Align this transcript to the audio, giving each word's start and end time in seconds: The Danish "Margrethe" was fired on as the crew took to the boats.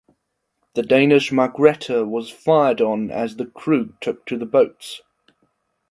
The 0.73 0.81
Danish 0.81 1.29
"Margrethe" 1.31 2.07
was 2.09 2.31
fired 2.31 2.81
on 2.81 3.11
as 3.11 3.35
the 3.35 3.45
crew 3.45 3.93
took 4.01 4.25
to 4.25 4.35
the 4.35 4.47
boats. 4.47 5.01